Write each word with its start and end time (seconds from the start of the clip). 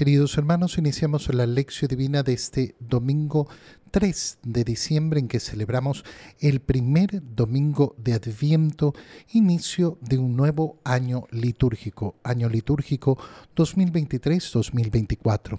Queridos 0.00 0.38
hermanos, 0.38 0.78
iniciamos 0.78 1.28
la 1.34 1.44
lección 1.44 1.90
divina 1.90 2.22
de 2.22 2.32
este 2.32 2.74
domingo 2.80 3.48
3 3.90 4.38
de 4.42 4.64
diciembre 4.64 5.20
en 5.20 5.28
que 5.28 5.40
celebramos 5.40 6.06
el 6.40 6.60
primer 6.60 7.22
domingo 7.36 7.94
de 7.98 8.14
Adviento, 8.14 8.94
inicio 9.34 9.98
de 10.00 10.16
un 10.16 10.36
nuevo 10.36 10.78
año 10.84 11.26
litúrgico, 11.32 12.14
año 12.22 12.48
litúrgico 12.48 13.18
2023-2024. 13.54 15.58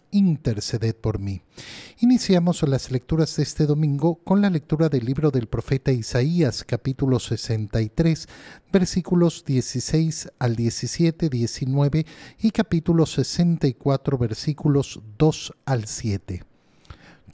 interceded 0.11 0.95
por 0.95 1.19
mí. 1.19 1.41
Iniciamos 1.99 2.61
las 2.63 2.91
lecturas 2.91 3.35
de 3.35 3.43
este 3.43 3.65
domingo 3.65 4.15
con 4.23 4.41
la 4.41 4.49
lectura 4.49 4.89
del 4.89 5.05
libro 5.05 5.31
del 5.31 5.47
profeta 5.47 5.91
Isaías, 5.91 6.63
capítulo 6.63 7.19
63, 7.19 8.27
versículos 8.71 9.43
16 9.45 10.31
al 10.39 10.55
17, 10.55 11.29
19 11.29 12.05
y 12.39 12.51
capítulo 12.51 13.05
64, 13.05 14.17
versículos 14.17 15.01
2 15.17 15.53
al 15.65 15.85
7. 15.85 16.43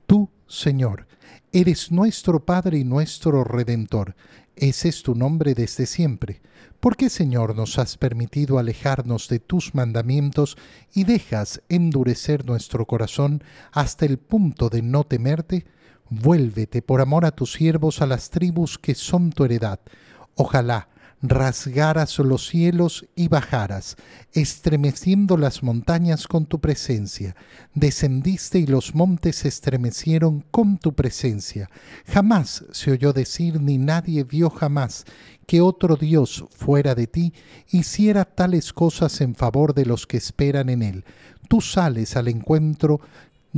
Tú, 0.05 0.29
Señor, 0.47 1.07
eres 1.51 1.91
nuestro 1.91 2.45
Padre 2.45 2.79
y 2.79 2.83
nuestro 2.83 3.43
Redentor. 3.43 4.15
Ese 4.59 4.89
es 4.89 5.03
tu 5.03 5.13
nombre 5.13 5.53
desde 5.53 5.85
siempre. 5.85 6.41
¿Por 6.79 6.95
qué, 6.95 7.11
Señor, 7.11 7.55
nos 7.55 7.77
has 7.77 7.95
permitido 7.95 8.57
alejarnos 8.57 9.27
de 9.27 9.37
tus 9.37 9.75
mandamientos 9.75 10.57
y 10.95 11.03
dejas 11.03 11.61
endurecer 11.69 12.43
nuestro 12.43 12.87
corazón 12.87 13.43
hasta 13.71 14.07
el 14.07 14.17
punto 14.17 14.69
de 14.69 14.81
no 14.81 15.03
temerte? 15.03 15.67
Vuélvete 16.09 16.81
por 16.81 17.01
amor 17.01 17.23
a 17.25 17.31
tus 17.31 17.53
siervos 17.53 18.01
a 18.01 18.07
las 18.07 18.31
tribus 18.31 18.79
que 18.79 18.95
son 18.95 19.29
tu 19.29 19.45
heredad. 19.45 19.79
Ojalá 20.33 20.89
rasgaras 21.21 22.19
los 22.19 22.47
cielos 22.47 23.05
y 23.15 23.27
bajaras, 23.27 23.95
estremeciendo 24.33 25.37
las 25.37 25.63
montañas 25.63 26.27
con 26.27 26.45
tu 26.45 26.59
presencia. 26.59 27.35
Descendiste 27.73 28.59
y 28.59 28.67
los 28.67 28.93
montes 28.93 29.37
se 29.37 29.47
estremecieron 29.47 30.45
con 30.51 30.77
tu 30.77 30.93
presencia. 30.93 31.69
Jamás 32.05 32.65
se 32.71 32.91
oyó 32.91 33.13
decir 33.13 33.61
ni 33.61 33.77
nadie 33.77 34.23
vio 34.23 34.49
jamás 34.49 35.05
que 35.47 35.61
otro 35.61 35.95
Dios 35.95 36.43
fuera 36.51 36.93
de 36.93 37.07
ti 37.07 37.33
hiciera 37.69 38.25
tales 38.25 38.73
cosas 38.73 39.21
en 39.21 39.33
favor 39.33 39.73
de 39.73 39.85
los 39.85 40.05
que 40.05 40.17
esperan 40.17 40.69
en 40.69 40.83
Él. 40.83 41.05
Tú 41.47 41.61
sales 41.61 42.17
al 42.17 42.27
encuentro 42.27 42.99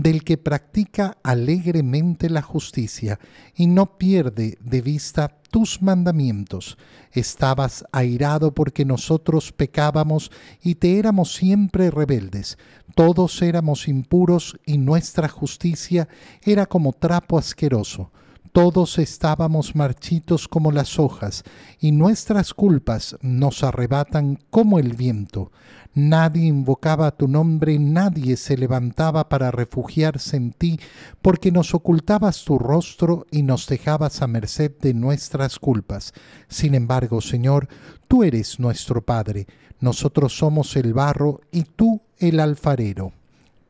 del 0.02 0.24
que 0.24 0.38
practica 0.38 1.18
alegremente 1.24 2.30
la 2.30 2.42
justicia 2.42 3.20
y 3.56 3.68
no 3.68 3.98
pierde 3.98 4.58
de 4.62 4.82
vista 4.82 5.28
tus 5.52 5.82
mandamientos. 5.82 6.78
Estabas 7.12 7.84
airado 7.92 8.54
porque 8.54 8.86
nosotros 8.86 9.52
pecábamos 9.52 10.32
y 10.62 10.76
te 10.76 11.00
éramos 11.00 11.34
siempre 11.34 11.92
rebeldes. 11.92 12.58
Todos 12.96 13.42
éramos 13.42 13.88
impuros 13.88 14.58
y 14.66 14.78
nuestra 14.78 15.28
justicia 15.28 16.08
era 16.44 16.66
como 16.66 16.94
trapo 16.94 17.38
asqueroso. 17.38 18.12
Todos 18.52 18.98
estábamos 18.98 19.76
marchitos 19.76 20.48
como 20.48 20.72
las 20.72 20.98
hojas, 20.98 21.44
y 21.80 21.92
nuestras 21.92 22.56
culpas 22.56 23.16
nos 23.22 23.64
arrebatan 23.64 24.40
como 24.50 24.80
el 24.80 24.94
viento. 24.94 25.52
Nadie 25.96 26.46
invocaba 26.46 27.12
tu 27.12 27.28
nombre, 27.28 27.80
nadie 27.80 28.38
se 28.38 28.56
levantaba 28.56 29.28
para 29.28 29.50
refugiarse 29.50 30.38
en 30.38 30.52
ti, 30.52 30.80
porque 31.22 31.52
nos 31.52 31.74
ocultabas 31.74 32.46
tu 32.46 32.60
rostro 32.60 33.26
y 33.32 33.42
nos 33.42 33.68
dejabas 33.68 34.22
a 34.22 34.28
merced 34.28 34.72
de 34.80 34.94
nuestras 34.94 35.58
culpas. 35.58 36.14
Sin 36.48 36.76
embargo, 36.76 37.22
Señor, 37.22 37.68
tú 38.08 38.24
eres 38.24 38.60
nuestro 38.60 39.02
Padre, 39.02 39.48
nosotros 39.80 40.38
somos 40.38 40.76
el 40.76 40.94
barro 40.94 41.42
y 41.52 41.64
tú 41.64 42.02
el 42.18 42.40
alfarero. 42.40 43.14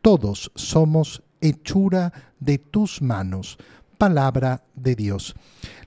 Todos 0.01 0.51
somos 0.56 1.24
hechura 1.41 2.12
de 2.40 2.57
tus 2.57 3.01
manos 3.01 3.57
palabra 4.00 4.64
de 4.76 4.96
Dios. 4.96 5.36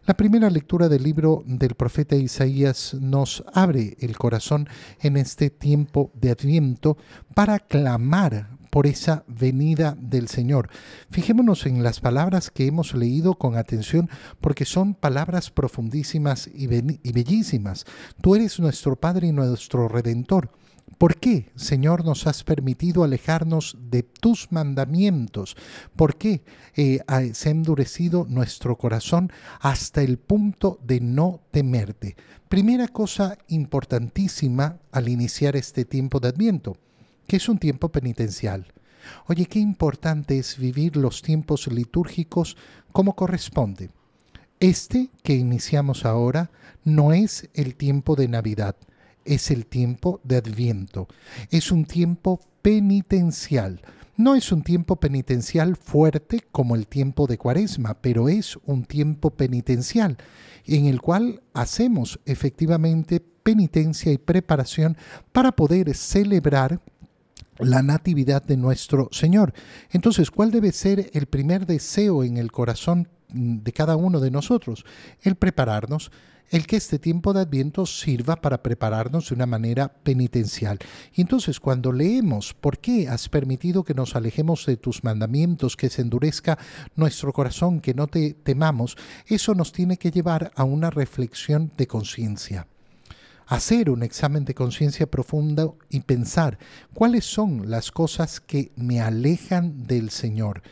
La 0.04 0.14
primera 0.14 0.50
lectura 0.50 0.88
del 0.88 1.02
libro 1.02 1.42
del 1.46 1.74
profeta 1.74 2.14
Isaías 2.14 2.94
nos 3.00 3.42
abre 3.54 3.96
el 4.00 4.18
corazón 4.18 4.68
en 5.00 5.16
este 5.16 5.48
tiempo 5.48 6.12
de 6.14 6.30
Adviento 6.30 6.98
para 7.34 7.58
clamar 7.58 8.50
por 8.68 8.86
esa 8.86 9.24
venida 9.26 9.96
del 9.98 10.28
Señor. 10.28 10.68
Fijémonos 11.10 11.64
en 11.64 11.82
las 11.82 12.00
palabras 12.00 12.50
que 12.50 12.66
hemos 12.66 12.94
leído 12.94 13.34
con 13.34 13.56
atención 13.56 14.10
porque 14.42 14.66
son 14.66 14.94
palabras 14.94 15.50
profundísimas 15.50 16.50
y, 16.52 16.66
bellísimas. 16.66 17.86
Tú 18.20 18.34
eres 18.34 18.60
nuestro 18.60 18.94
Padre 18.96 19.28
y 19.28 19.32
nuestro 19.32 19.88
Redentor. 19.88 20.50
¿Por 20.98 21.16
qué, 21.16 21.50
Señor, 21.56 22.04
nos 22.04 22.26
has 22.26 22.44
permitido 22.44 23.04
alejarnos 23.04 23.76
de 23.90 24.02
tus 24.02 24.50
mandamientos? 24.52 25.56
¿Por 25.96 26.16
qué 26.16 26.42
eh, 26.76 27.00
se 27.32 27.48
ha 27.48 27.52
endurecido 27.52 28.26
nuestro 28.28 28.76
corazón 28.76 29.32
hasta 29.60 30.02
el 30.02 30.18
punto 30.18 30.78
de 30.82 31.00
no 31.00 31.40
temerte? 31.50 32.16
Primera 32.48 32.88
cosa 32.88 33.38
importantísima 33.48 34.78
al 34.90 35.08
iniciar 35.08 35.56
este 35.56 35.84
tiempo 35.84 36.20
de 36.20 36.28
Adviento, 36.28 36.76
que 37.26 37.36
es 37.36 37.48
un 37.48 37.58
tiempo 37.58 37.90
penitencial. 37.90 38.72
Oye, 39.26 39.46
qué 39.46 39.58
importante 39.58 40.38
es 40.38 40.58
vivir 40.58 40.96
los 40.96 41.22
tiempos 41.22 41.66
litúrgicos 41.66 42.56
como 42.92 43.16
corresponde. 43.16 43.90
Este 44.60 45.10
que 45.24 45.34
iniciamos 45.34 46.04
ahora 46.04 46.50
no 46.84 47.12
es 47.12 47.48
el 47.54 47.74
tiempo 47.74 48.14
de 48.14 48.28
Navidad 48.28 48.76
es 49.24 49.50
el 49.50 49.66
tiempo 49.66 50.20
de 50.24 50.36
Adviento. 50.36 51.08
Es 51.50 51.70
un 51.72 51.84
tiempo 51.84 52.40
penitencial. 52.62 53.80
No 54.16 54.34
es 54.34 54.52
un 54.52 54.62
tiempo 54.62 54.96
penitencial 54.96 55.76
fuerte 55.76 56.40
como 56.52 56.76
el 56.76 56.86
tiempo 56.86 57.26
de 57.26 57.38
Cuaresma, 57.38 57.94
pero 58.00 58.28
es 58.28 58.58
un 58.66 58.84
tiempo 58.84 59.30
penitencial 59.30 60.18
en 60.66 60.86
el 60.86 61.00
cual 61.00 61.42
hacemos 61.54 62.20
efectivamente 62.26 63.20
penitencia 63.20 64.12
y 64.12 64.18
preparación 64.18 64.96
para 65.32 65.52
poder 65.52 65.94
celebrar 65.94 66.80
la 67.58 67.82
natividad 67.82 68.42
de 68.42 68.56
nuestro 68.56 69.08
Señor. 69.12 69.52
Entonces, 69.90 70.30
¿cuál 70.30 70.50
debe 70.50 70.72
ser 70.72 71.10
el 71.12 71.26
primer 71.26 71.66
deseo 71.66 72.24
en 72.24 72.36
el 72.36 72.52
corazón 72.52 73.08
de 73.32 73.72
cada 73.72 73.96
uno 73.96 74.20
de 74.20 74.30
nosotros? 74.30 74.84
El 75.22 75.36
prepararnos 75.36 76.10
el 76.52 76.66
que 76.66 76.76
este 76.76 76.98
tiempo 76.98 77.32
de 77.32 77.40
Adviento 77.40 77.86
sirva 77.86 78.36
para 78.36 78.62
prepararnos 78.62 79.30
de 79.30 79.34
una 79.34 79.46
manera 79.46 79.88
penitencial. 79.88 80.78
Y 81.14 81.22
entonces 81.22 81.58
cuando 81.58 81.92
leemos, 81.92 82.52
¿por 82.52 82.78
qué 82.78 83.08
has 83.08 83.30
permitido 83.30 83.84
que 83.84 83.94
nos 83.94 84.16
alejemos 84.16 84.66
de 84.66 84.76
tus 84.76 85.02
mandamientos, 85.02 85.78
que 85.78 85.88
se 85.88 86.02
endurezca 86.02 86.58
nuestro 86.94 87.32
corazón, 87.32 87.80
que 87.80 87.94
no 87.94 88.06
te 88.06 88.34
temamos? 88.34 88.98
Eso 89.26 89.54
nos 89.54 89.72
tiene 89.72 89.96
que 89.96 90.10
llevar 90.10 90.52
a 90.54 90.64
una 90.64 90.90
reflexión 90.90 91.72
de 91.76 91.86
conciencia 91.86 92.66
hacer 93.46 93.90
un 93.90 94.02
examen 94.02 94.46
de 94.46 94.54
conciencia 94.54 95.10
profundo 95.10 95.76
y 95.90 96.00
pensar 96.00 96.58
cuáles 96.94 97.26
son 97.26 97.70
las 97.70 97.90
cosas 97.90 98.40
que 98.40 98.72
me 98.76 99.00
alejan 99.00 99.86
del 99.86 100.10
Señor 100.10 100.62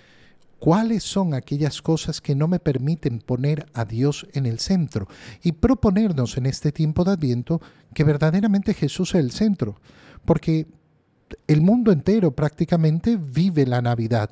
cuáles 0.61 1.03
son 1.03 1.35
aquellas 1.35 1.83
cosas 1.83 2.21
que 2.21 2.37
no 2.37 2.47
me 2.47 2.61
permiten 2.61 3.19
poner 3.19 3.67
a 3.73 3.85
Dios 3.87 4.29
en 4.35 4.47
el 4.47 4.61
centro 4.61 5.09
y 5.43 5.53
proponernos 5.53 6.37
en 6.37 6.47
este 6.47 6.71
tiempo 6.71 7.03
de 7.03 7.13
Adviento 7.13 7.61
que 7.95 8.05
verdaderamente 8.05 8.75
Jesús 8.75 9.15
es 9.15 9.21
el 9.21 9.33
centro, 9.33 9.81
porque 10.25 10.69
el 11.47 11.63
mundo 11.63 11.93
entero 11.93 12.37
prácticamente 12.37 13.17
vive 13.17 13.67
la 13.67 13.81
Navidad, 13.81 14.31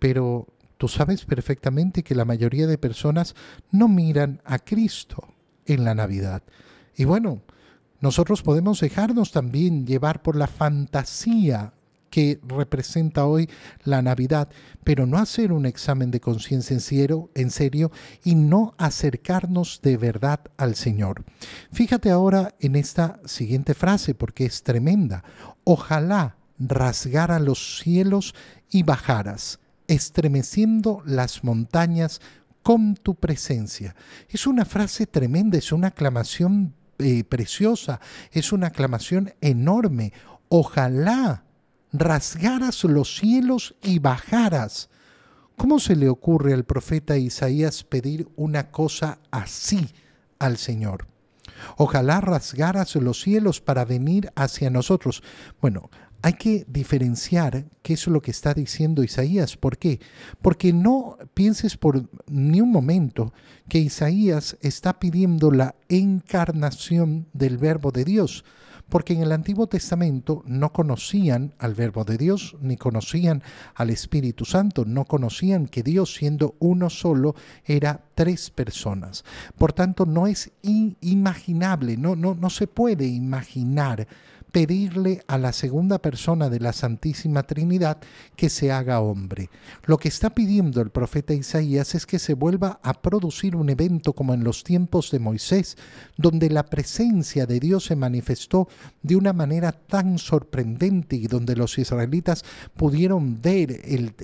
pero 0.00 0.48
tú 0.76 0.88
sabes 0.88 1.24
perfectamente 1.24 2.02
que 2.02 2.16
la 2.16 2.24
mayoría 2.24 2.66
de 2.66 2.76
personas 2.76 3.36
no 3.70 3.86
miran 3.86 4.42
a 4.44 4.58
Cristo 4.58 5.28
en 5.66 5.84
la 5.84 5.94
Navidad. 5.94 6.42
Y 6.96 7.04
bueno, 7.04 7.42
nosotros 8.00 8.42
podemos 8.42 8.80
dejarnos 8.80 9.30
también 9.30 9.86
llevar 9.86 10.20
por 10.22 10.34
la 10.34 10.48
fantasía 10.48 11.74
que 12.14 12.38
representa 12.46 13.26
hoy 13.26 13.50
la 13.82 14.00
Navidad, 14.00 14.48
pero 14.84 15.04
no 15.04 15.18
hacer 15.18 15.50
un 15.50 15.66
examen 15.66 16.12
de 16.12 16.20
conciencia 16.20 16.76
en, 16.76 17.28
en 17.34 17.50
serio 17.50 17.90
y 18.22 18.36
no 18.36 18.76
acercarnos 18.78 19.80
de 19.82 19.96
verdad 19.96 20.38
al 20.56 20.76
Señor. 20.76 21.24
Fíjate 21.72 22.10
ahora 22.10 22.54
en 22.60 22.76
esta 22.76 23.18
siguiente 23.24 23.74
frase 23.74 24.14
porque 24.14 24.44
es 24.44 24.62
tremenda. 24.62 25.24
Ojalá 25.64 26.36
rasgara 26.60 27.40
los 27.40 27.80
cielos 27.80 28.36
y 28.70 28.84
bajaras, 28.84 29.58
estremeciendo 29.88 31.02
las 31.04 31.42
montañas 31.42 32.20
con 32.62 32.94
tu 32.94 33.16
presencia. 33.16 33.96
Es 34.28 34.46
una 34.46 34.64
frase 34.64 35.08
tremenda, 35.08 35.58
es 35.58 35.72
una 35.72 35.88
aclamación 35.88 36.74
eh, 37.00 37.24
preciosa, 37.24 37.98
es 38.30 38.52
una 38.52 38.68
aclamación 38.68 39.34
enorme. 39.40 40.12
Ojalá 40.48 41.43
rasgaras 41.94 42.82
los 42.84 43.16
cielos 43.16 43.76
y 43.80 44.00
bajaras. 44.00 44.90
¿Cómo 45.56 45.78
se 45.78 45.94
le 45.94 46.08
ocurre 46.08 46.52
al 46.52 46.64
profeta 46.64 47.16
Isaías 47.16 47.84
pedir 47.84 48.28
una 48.34 48.72
cosa 48.72 49.20
así 49.30 49.88
al 50.40 50.56
Señor? 50.56 51.06
Ojalá 51.76 52.20
rasgaras 52.20 52.96
los 52.96 53.22
cielos 53.22 53.60
para 53.60 53.84
venir 53.84 54.32
hacia 54.34 54.70
nosotros. 54.70 55.22
Bueno, 55.60 55.88
hay 56.20 56.32
que 56.32 56.64
diferenciar 56.68 57.66
qué 57.82 57.92
es 57.92 58.08
lo 58.08 58.20
que 58.20 58.32
está 58.32 58.54
diciendo 58.54 59.04
Isaías. 59.04 59.56
¿Por 59.56 59.78
qué? 59.78 60.00
Porque 60.42 60.72
no 60.72 61.16
pienses 61.32 61.76
por 61.76 62.08
ni 62.26 62.60
un 62.60 62.72
momento 62.72 63.32
que 63.68 63.78
Isaías 63.78 64.56
está 64.62 64.98
pidiendo 64.98 65.52
la 65.52 65.76
encarnación 65.88 67.28
del 67.32 67.56
verbo 67.56 67.92
de 67.92 68.04
Dios, 68.04 68.44
porque 68.88 69.14
en 69.14 69.22
el 69.22 69.32
Antiguo 69.32 69.66
Testamento 69.66 70.42
no 70.46 70.72
conocían 70.72 71.54
al 71.58 71.74
verbo 71.74 72.04
de 72.04 72.18
Dios, 72.18 72.56
ni 72.60 72.76
conocían 72.76 73.42
al 73.74 73.90
Espíritu 73.90 74.44
Santo, 74.44 74.84
no 74.84 75.04
conocían 75.04 75.66
que 75.66 75.82
Dios 75.82 76.14
siendo 76.14 76.54
uno 76.58 76.90
solo 76.90 77.34
era 77.64 78.04
tres 78.14 78.50
personas. 78.50 79.24
Por 79.58 79.72
tanto, 79.72 80.06
no 80.06 80.26
es 80.26 80.52
inimaginable, 80.62 81.96
no, 81.96 82.16
no, 82.16 82.34
no 82.34 82.50
se 82.50 82.66
puede 82.66 83.06
imaginar 83.06 84.06
pedirle 84.54 85.20
a 85.26 85.36
la 85.36 85.52
segunda 85.52 85.98
persona 85.98 86.48
de 86.48 86.60
la 86.60 86.72
Santísima 86.72 87.42
Trinidad 87.42 87.98
que 88.36 88.48
se 88.48 88.70
haga 88.70 89.00
hombre. 89.00 89.50
Lo 89.82 89.98
que 89.98 90.06
está 90.06 90.30
pidiendo 90.30 90.80
el 90.80 90.90
profeta 90.90 91.34
Isaías 91.34 91.96
es 91.96 92.06
que 92.06 92.20
se 92.20 92.34
vuelva 92.34 92.78
a 92.84 92.94
producir 93.02 93.56
un 93.56 93.68
evento 93.68 94.12
como 94.12 94.32
en 94.32 94.44
los 94.44 94.62
tiempos 94.62 95.10
de 95.10 95.18
Moisés, 95.18 95.76
donde 96.16 96.50
la 96.50 96.66
presencia 96.66 97.46
de 97.46 97.58
Dios 97.58 97.86
se 97.86 97.96
manifestó 97.96 98.68
de 99.02 99.16
una 99.16 99.32
manera 99.32 99.72
tan 99.72 100.18
sorprendente 100.18 101.16
y 101.16 101.26
donde 101.26 101.56
los 101.56 101.76
israelitas 101.76 102.44
pudieron 102.76 103.42
ver 103.42 103.80
el, 103.84 104.14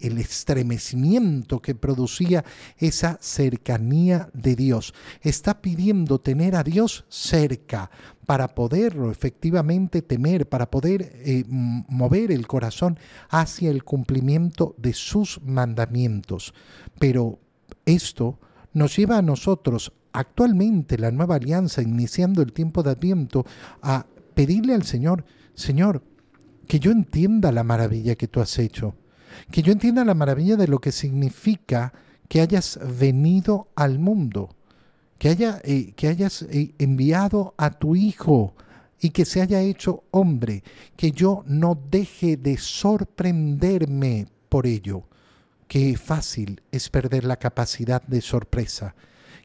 estremecimiento 0.00 1.60
que 1.60 1.74
producía 1.74 2.46
esa 2.78 3.18
cercanía 3.20 4.30
de 4.32 4.56
Dios. 4.56 4.94
Está 5.20 5.60
pidiendo 5.60 6.18
tener 6.18 6.56
a 6.56 6.62
Dios 6.62 7.04
cerca 7.10 7.90
para 8.26 8.48
poderlo 8.54 9.10
efectivamente 9.10 10.02
temer, 10.02 10.48
para 10.48 10.68
poder 10.68 11.12
eh, 11.14 11.44
mover 11.48 12.32
el 12.32 12.46
corazón 12.46 12.98
hacia 13.28 13.70
el 13.70 13.84
cumplimiento 13.84 14.74
de 14.78 14.92
sus 14.92 15.40
mandamientos. 15.42 16.52
Pero 16.98 17.38
esto 17.84 18.38
nos 18.72 18.96
lleva 18.96 19.18
a 19.18 19.22
nosotros, 19.22 19.92
actualmente 20.12 20.98
la 20.98 21.12
nueva 21.12 21.36
alianza, 21.36 21.82
iniciando 21.82 22.42
el 22.42 22.52
tiempo 22.52 22.82
de 22.82 22.90
Adviento, 22.90 23.46
a 23.80 24.06
pedirle 24.34 24.74
al 24.74 24.82
Señor, 24.82 25.24
Señor, 25.54 26.02
que 26.66 26.80
yo 26.80 26.90
entienda 26.90 27.52
la 27.52 27.62
maravilla 27.62 28.16
que 28.16 28.26
tú 28.26 28.40
has 28.40 28.58
hecho, 28.58 28.96
que 29.52 29.62
yo 29.62 29.72
entienda 29.72 30.04
la 30.04 30.14
maravilla 30.14 30.56
de 30.56 30.66
lo 30.66 30.80
que 30.80 30.90
significa 30.90 31.92
que 32.28 32.40
hayas 32.40 32.78
venido 32.98 33.68
al 33.76 34.00
mundo 34.00 34.56
que, 35.18 35.28
haya, 35.28 35.60
eh, 35.64 35.92
que 35.96 36.08
hayas 36.08 36.42
eh, 36.42 36.74
enviado 36.78 37.54
a 37.56 37.70
tu 37.70 37.96
Hijo 37.96 38.54
y 39.00 39.10
que 39.10 39.24
se 39.24 39.42
haya 39.42 39.60
hecho 39.60 40.04
hombre, 40.10 40.62
que 40.96 41.12
yo 41.12 41.44
no 41.46 41.78
deje 41.90 42.36
de 42.36 42.56
sorprenderme 42.56 44.26
por 44.48 44.66
ello. 44.66 45.04
Qué 45.68 45.96
fácil 45.96 46.62
es 46.70 46.88
perder 46.88 47.24
la 47.24 47.36
capacidad 47.36 48.02
de 48.02 48.20
sorpresa. 48.20 48.94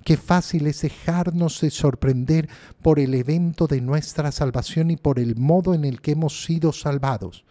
Qué 0.04 0.18
fácil 0.18 0.68
es 0.68 0.82
dejarnos 0.82 1.62
de 1.62 1.70
sorprender 1.70 2.50
por 2.82 3.00
el 3.00 3.14
evento 3.14 3.68
de 3.68 3.82
nuestra 3.82 4.32
salvación 4.32 4.90
y 4.90 4.98
por 4.98 5.20
el 5.20 5.36
modo 5.36 5.74
en 5.74 5.86
el 5.86 6.02
que 6.02 6.12
hemos 6.12 6.44
sido 6.44 6.72
salvados. 6.74 7.46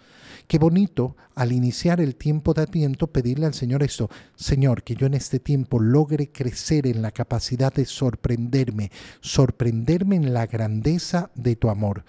Qué 0.49 0.59
bonito 0.59 1.17
al 1.37 1.53
iniciar 1.53 2.01
el 2.01 2.17
tiempo 2.17 2.53
de 2.53 2.63
Adviento 2.63 3.07
pedirle 3.07 3.47
al 3.47 3.55
Señor 3.55 3.85
esto, 3.85 4.11
Señor, 4.35 4.83
que 4.83 4.97
yo 4.97 5.07
en 5.07 5.15
este 5.15 5.39
tiempo 5.39 5.79
logre 5.79 6.33
crecer 6.33 6.89
en 6.89 7.03
la 7.03 7.13
capacidad 7.13 7.73
de 7.73 7.85
sorprenderme, 7.85 8.91
sorprenderme 9.21 10.17
en 10.17 10.35
la 10.35 10.47
grandeza 10.47 11.31
de 11.37 11.55
tu 11.55 11.71
amor. 11.71 12.05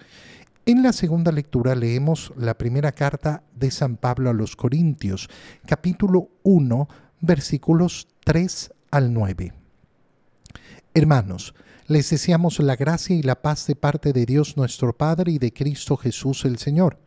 En 0.66 0.82
la 0.82 0.92
segunda 0.92 1.30
lectura 1.30 1.76
leemos 1.76 2.32
la 2.36 2.58
primera 2.58 2.90
carta 2.90 3.44
de 3.54 3.70
San 3.70 3.96
Pablo 3.96 4.30
a 4.30 4.32
los 4.32 4.56
Corintios, 4.56 5.28
capítulo 5.64 6.30
1, 6.42 6.88
versículos 7.20 8.08
3 8.24 8.72
al 8.90 9.12
9. 9.12 9.61
Hermanos, 10.94 11.54
les 11.86 12.10
deseamos 12.10 12.58
la 12.58 12.76
gracia 12.76 13.16
y 13.16 13.22
la 13.22 13.40
paz 13.40 13.66
de 13.66 13.74
parte 13.74 14.12
de 14.12 14.26
Dios 14.26 14.58
nuestro 14.58 14.92
Padre 14.92 15.32
y 15.32 15.38
de 15.38 15.50
Cristo 15.50 15.96
Jesús 15.96 16.44
el 16.44 16.58
Señor. 16.58 16.98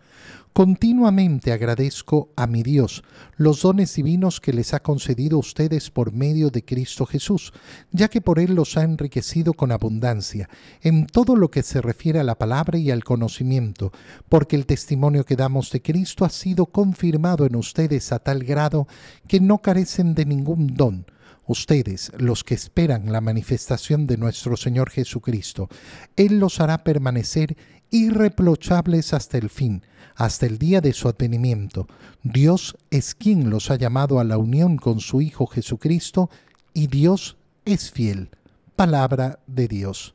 Continuamente 0.53 1.51
agradezco 1.51 2.31
a 2.35 2.47
mi 2.47 2.63
Dios 2.63 3.03
los 3.37 3.61
dones 3.61 3.93
divinos 3.93 4.41
que 4.41 4.53
les 4.53 4.73
ha 4.73 4.79
concedido 4.79 5.35
a 5.37 5.41
ustedes 5.41 5.91
por 5.91 6.13
medio 6.13 6.49
de 6.49 6.65
Cristo 6.65 7.05
Jesús, 7.05 7.53
ya 7.91 8.07
que 8.07 8.21
por 8.21 8.39
Él 8.39 8.55
los 8.55 8.75
ha 8.75 8.81
enriquecido 8.81 9.53
con 9.53 9.71
abundancia 9.71 10.49
en 10.81 11.05
todo 11.05 11.35
lo 11.35 11.51
que 11.51 11.61
se 11.61 11.79
refiere 11.79 12.19
a 12.19 12.23
la 12.23 12.39
palabra 12.39 12.79
y 12.79 12.89
al 12.89 13.03
conocimiento, 13.03 13.91
porque 14.29 14.55
el 14.55 14.65
testimonio 14.65 15.25
que 15.25 15.35
damos 15.35 15.69
de 15.69 15.83
Cristo 15.83 16.25
ha 16.25 16.29
sido 16.29 16.65
confirmado 16.65 17.45
en 17.45 17.55
ustedes 17.55 18.11
a 18.11 18.17
tal 18.17 18.43
grado 18.43 18.87
que 19.27 19.39
no 19.39 19.59
carecen 19.59 20.15
de 20.15 20.25
ningún 20.25 20.73
don 20.73 21.05
ustedes, 21.47 22.11
los 22.17 22.43
que 22.43 22.55
esperan 22.55 23.11
la 23.11 23.21
manifestación 23.21 24.07
de 24.07 24.17
nuestro 24.17 24.57
Señor 24.57 24.89
Jesucristo, 24.89 25.69
Él 26.15 26.39
los 26.39 26.59
hará 26.59 26.83
permanecer 26.83 27.55
irreprochables 27.91 29.13
hasta 29.13 29.37
el 29.37 29.49
fin, 29.49 29.83
hasta 30.15 30.45
el 30.45 30.57
día 30.57 30.81
de 30.81 30.93
su 30.93 31.07
advenimiento. 31.07 31.87
Dios 32.23 32.77
es 32.89 33.15
quien 33.15 33.49
los 33.49 33.71
ha 33.71 33.75
llamado 33.75 34.19
a 34.19 34.23
la 34.23 34.37
unión 34.37 34.77
con 34.77 34.99
su 34.99 35.21
Hijo 35.21 35.47
Jesucristo 35.47 36.29
y 36.73 36.87
Dios 36.87 37.37
es 37.65 37.91
fiel. 37.91 38.29
Palabra 38.75 39.39
de 39.47 39.67
Dios. 39.67 40.13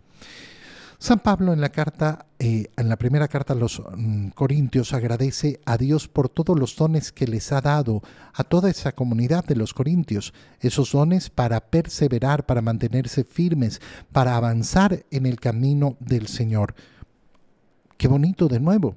San 1.01 1.21
Pablo 1.21 1.55
en 1.55 1.63
la 1.63 1.71
carta, 1.71 2.27
eh, 2.39 2.67
en 2.77 2.91
la 2.91 2.99
primera 2.99 3.27
carta 3.27 3.55
a 3.55 3.57
los 3.57 3.83
mm, 3.97 4.29
Corintios, 4.35 4.93
agradece 4.93 5.59
a 5.65 5.79
Dios 5.79 6.09
por 6.09 6.29
todos 6.29 6.59
los 6.59 6.77
dones 6.77 7.11
que 7.11 7.27
les 7.27 7.53
ha 7.53 7.63
dado 7.63 8.03
a 8.35 8.45
toda 8.45 8.69
esa 8.69 8.93
comunidad 8.93 9.47
de 9.47 9.57
los 9.57 9.73
Corintios, 9.73 10.35
esos 10.61 10.93
dones 10.93 11.31
para 11.31 11.61
perseverar, 11.61 12.45
para 12.45 12.61
mantenerse 12.61 13.25
firmes, 13.25 13.81
para 14.13 14.37
avanzar 14.37 15.07
en 15.11 15.25
el 15.25 15.41
camino 15.41 15.97
del 16.01 16.27
Señor. 16.27 16.75
Qué 17.97 18.07
bonito 18.07 18.47
de 18.47 18.61
nuevo. 18.61 18.95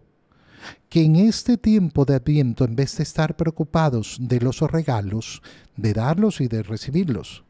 Que 0.90 1.06
en 1.06 1.16
este 1.16 1.58
tiempo 1.58 2.04
de 2.04 2.16
Adviento, 2.16 2.66
en 2.66 2.76
vez 2.76 2.98
de 2.98 3.04
estar 3.04 3.38
preocupados 3.38 4.18
de 4.20 4.42
los 4.42 4.60
regalos, 4.60 5.42
de 5.78 5.94
darlos 5.94 6.42
y 6.42 6.50
de 6.50 6.64
recibirlos, 6.64 7.46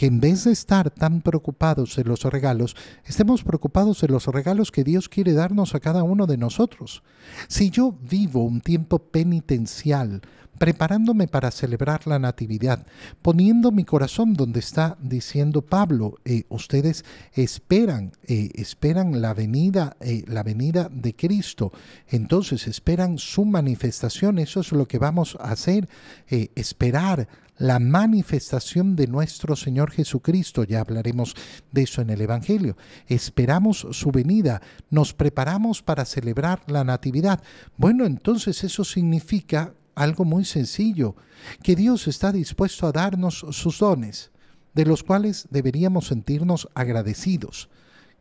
que 0.00 0.06
en 0.06 0.18
vez 0.18 0.44
de 0.44 0.52
estar 0.52 0.88
tan 0.88 1.20
preocupados 1.20 1.94
de 1.94 2.04
los 2.04 2.22
regalos, 2.22 2.74
estemos 3.04 3.44
preocupados 3.44 4.00
de 4.00 4.08
los 4.08 4.24
regalos 4.24 4.72
que 4.72 4.82
Dios 4.82 5.10
quiere 5.10 5.34
darnos 5.34 5.74
a 5.74 5.80
cada 5.80 6.04
uno 6.04 6.26
de 6.26 6.38
nosotros. 6.38 7.02
Si 7.48 7.68
yo 7.68 7.94
vivo 8.00 8.42
un 8.42 8.62
tiempo 8.62 8.98
penitencial, 8.98 10.22
preparándome 10.60 11.26
para 11.26 11.50
celebrar 11.50 12.06
la 12.06 12.18
Natividad, 12.18 12.86
poniendo 13.22 13.72
mi 13.72 13.84
corazón 13.84 14.34
donde 14.34 14.60
está 14.60 14.98
diciendo 15.00 15.62
Pablo, 15.62 16.18
eh, 16.26 16.44
ustedes 16.50 17.02
esperan, 17.32 18.12
eh, 18.26 18.50
esperan 18.56 19.22
la 19.22 19.32
venida, 19.32 19.96
eh, 20.00 20.22
la 20.26 20.42
venida 20.42 20.90
de 20.92 21.16
Cristo, 21.16 21.72
entonces 22.08 22.66
esperan 22.66 23.16
su 23.16 23.46
manifestación, 23.46 24.38
eso 24.38 24.60
es 24.60 24.72
lo 24.72 24.86
que 24.86 24.98
vamos 24.98 25.38
a 25.40 25.50
hacer, 25.50 25.88
esperar 26.28 27.26
la 27.56 27.78
manifestación 27.78 28.96
de 28.96 29.06
nuestro 29.06 29.56
Señor 29.56 29.90
Jesucristo. 29.90 30.64
Ya 30.64 30.80
hablaremos 30.80 31.34
de 31.72 31.82
eso 31.82 32.00
en 32.00 32.08
el 32.08 32.20
Evangelio. 32.22 32.76
Esperamos 33.06 33.86
su 33.90 34.10
venida, 34.10 34.62
nos 34.88 35.12
preparamos 35.12 35.82
para 35.82 36.06
celebrar 36.06 36.62
la 36.68 36.84
Natividad. 36.84 37.42
Bueno, 37.76 38.06
entonces 38.06 38.64
eso 38.64 38.82
significa 38.82 39.74
algo 40.02 40.24
muy 40.24 40.44
sencillo, 40.44 41.14
que 41.62 41.76
Dios 41.76 42.08
está 42.08 42.32
dispuesto 42.32 42.86
a 42.86 42.92
darnos 42.92 43.44
sus 43.50 43.78
dones, 43.78 44.30
de 44.74 44.86
los 44.86 45.02
cuales 45.02 45.46
deberíamos 45.50 46.06
sentirnos 46.06 46.68
agradecidos. 46.74 47.68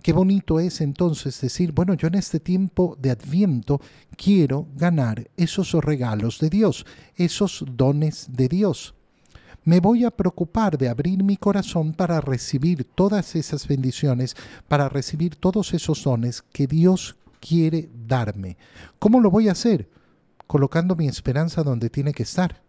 Qué 0.02 0.12
bonito 0.14 0.60
es 0.60 0.82
entonces 0.82 1.40
decir, 1.40 1.72
bueno, 1.72 1.94
yo 1.94 2.08
en 2.08 2.16
este 2.16 2.40
tiempo 2.40 2.98
de 3.00 3.12
adviento 3.12 3.80
quiero 4.16 4.68
ganar 4.76 5.30
esos 5.38 5.74
regalos 5.74 6.40
de 6.40 6.50
Dios, 6.50 6.86
esos 7.16 7.64
dones 7.76 8.28
de 8.30 8.48
Dios 8.48 8.94
me 9.66 9.82
voy 9.82 10.04
a 10.04 10.10
preocupar 10.10 10.78
de 10.78 10.90
abrir 10.90 11.22
mi 11.24 11.38
corazón 11.38 11.94
para 11.94 12.22
recibir 12.22 12.86
todas 12.96 13.36
esas 13.36 13.68
bendiciones, 13.68 14.36
para 14.68 14.90
recibir 14.90 15.36
todos 15.36 15.74
esos 15.74 16.04
dones 16.04 16.42
que 16.42 16.66
Dios 16.66 17.18
quiere 17.40 17.88
darme. 18.08 18.58
¿Cómo 18.98 19.20
lo 19.20 19.30
voy 19.30 19.48
a 19.48 19.52
hacer? 19.52 19.88
Colocando 20.50 20.96
mi 20.96 21.08
esperanza 21.08 21.62
donde 21.62 21.92
tiene 21.92 22.12
que 22.12 22.24
estar. 22.24 22.64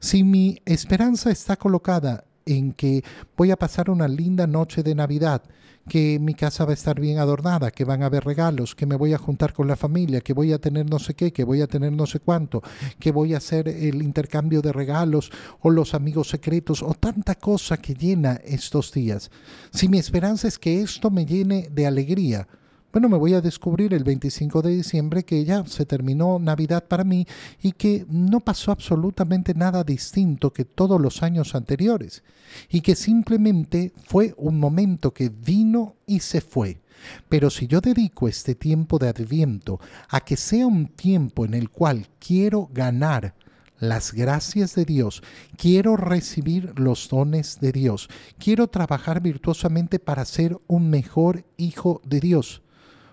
Si 0.00 0.24
mi 0.24 0.60
esperanza 0.64 1.30
está 1.30 1.54
colocada 1.54 2.24
en 2.44 2.72
que 2.72 3.04
voy 3.36 3.52
a 3.52 3.56
pasar 3.56 3.88
una 3.88 4.08
linda 4.08 4.48
noche 4.48 4.82
de 4.82 4.96
Navidad, 4.96 5.42
que 5.88 6.18
mi 6.18 6.34
casa 6.34 6.64
va 6.64 6.72
a 6.72 6.74
estar 6.74 6.98
bien 6.98 7.18
adornada, 7.18 7.70
que 7.70 7.84
van 7.84 8.02
a 8.02 8.06
haber 8.06 8.24
regalos, 8.24 8.74
que 8.74 8.84
me 8.84 8.96
voy 8.96 9.14
a 9.14 9.18
juntar 9.18 9.52
con 9.52 9.68
la 9.68 9.76
familia, 9.76 10.22
que 10.22 10.32
voy 10.32 10.52
a 10.52 10.58
tener 10.58 10.90
no 10.90 10.98
sé 10.98 11.14
qué, 11.14 11.32
que 11.32 11.44
voy 11.44 11.62
a 11.62 11.68
tener 11.68 11.92
no 11.92 12.04
sé 12.04 12.18
cuánto, 12.18 12.64
que 12.98 13.12
voy 13.12 13.32
a 13.32 13.36
hacer 13.36 13.68
el 13.68 14.02
intercambio 14.02 14.60
de 14.60 14.72
regalos 14.72 15.30
o 15.60 15.70
los 15.70 15.94
amigos 15.94 16.28
secretos 16.28 16.82
o 16.82 16.94
tanta 16.94 17.36
cosa 17.36 17.76
que 17.76 17.94
llena 17.94 18.40
estos 18.44 18.90
días. 18.92 19.30
Si 19.70 19.88
mi 19.88 19.98
esperanza 19.98 20.48
es 20.48 20.58
que 20.58 20.82
esto 20.82 21.12
me 21.12 21.24
llene 21.24 21.68
de 21.70 21.86
alegría, 21.86 22.48
bueno, 22.92 23.08
me 23.08 23.18
voy 23.18 23.34
a 23.34 23.40
descubrir 23.40 23.92
el 23.92 24.02
25 24.02 24.62
de 24.62 24.76
diciembre 24.76 25.24
que 25.24 25.44
ya 25.44 25.64
se 25.66 25.84
terminó 25.84 26.38
Navidad 26.38 26.84
para 26.88 27.04
mí 27.04 27.26
y 27.62 27.72
que 27.72 28.06
no 28.08 28.40
pasó 28.40 28.72
absolutamente 28.72 29.52
nada 29.54 29.84
distinto 29.84 30.52
que 30.52 30.64
todos 30.64 30.98
los 31.00 31.22
años 31.22 31.54
anteriores 31.54 32.22
y 32.70 32.80
que 32.80 32.96
simplemente 32.96 33.92
fue 34.06 34.34
un 34.38 34.58
momento 34.58 35.12
que 35.12 35.28
vino 35.28 35.96
y 36.06 36.20
se 36.20 36.40
fue. 36.40 36.80
Pero 37.28 37.50
si 37.50 37.66
yo 37.66 37.80
dedico 37.80 38.26
este 38.26 38.54
tiempo 38.54 38.98
de 38.98 39.08
adviento 39.08 39.80
a 40.08 40.20
que 40.20 40.36
sea 40.36 40.66
un 40.66 40.86
tiempo 40.88 41.44
en 41.44 41.54
el 41.54 41.68
cual 41.70 42.08
quiero 42.18 42.68
ganar 42.72 43.34
las 43.78 44.12
gracias 44.12 44.74
de 44.74 44.84
Dios, 44.84 45.22
quiero 45.56 45.96
recibir 45.96 46.72
los 46.78 47.08
dones 47.08 47.60
de 47.60 47.72
Dios, 47.72 48.08
quiero 48.38 48.68
trabajar 48.68 49.20
virtuosamente 49.20 49.98
para 49.98 50.24
ser 50.24 50.58
un 50.66 50.90
mejor 50.90 51.44
hijo 51.56 52.00
de 52.04 52.20
Dios, 52.20 52.62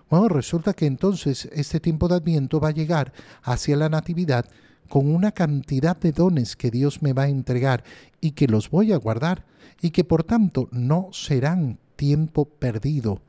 bueno, 0.08 0.28
resulta 0.28 0.72
que 0.72 0.86
entonces 0.86 1.48
este 1.52 1.80
tiempo 1.80 2.06
de 2.08 2.16
Adviento 2.16 2.60
va 2.60 2.68
a 2.68 2.72
llegar 2.72 3.12
hacia 3.42 3.76
la 3.76 3.88
Natividad 3.88 4.46
con 4.88 5.12
una 5.12 5.32
cantidad 5.32 5.96
de 5.96 6.12
dones 6.12 6.54
que 6.54 6.70
Dios 6.70 7.02
me 7.02 7.12
va 7.12 7.24
a 7.24 7.28
entregar 7.28 7.82
y 8.20 8.32
que 8.32 8.46
los 8.46 8.70
voy 8.70 8.92
a 8.92 8.98
guardar 8.98 9.44
y 9.80 9.90
que 9.90 10.04
por 10.04 10.22
tanto 10.22 10.68
no 10.70 11.08
serán 11.12 11.78
tiempo 11.96 12.44
perdido, 12.44 13.20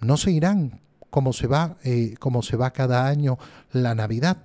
no 0.00 0.16
se 0.16 0.30
irán 0.30 0.80
como 1.10 1.32
se 1.32 1.46
va, 1.46 1.78
eh, 1.82 2.14
como 2.18 2.42
se 2.42 2.56
va 2.56 2.72
cada 2.72 3.06
año 3.06 3.38
la 3.72 3.94
Navidad. 3.94 4.44